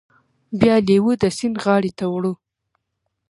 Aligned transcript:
بیا 0.59 0.75
لیوه 0.87 1.13
د 1.21 1.25
سیند 1.37 1.55
غاړې 1.63 1.91
ته 1.99 2.05
وړو. 2.13 2.33